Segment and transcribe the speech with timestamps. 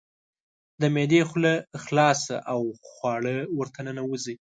[0.81, 1.53] د معدې خوله
[1.83, 4.35] خلاصه او خواړه ورته ننوزي.